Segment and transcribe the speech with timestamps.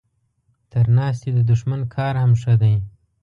[0.71, 2.75] تر ناستي د دښمن کار هم ښه دی.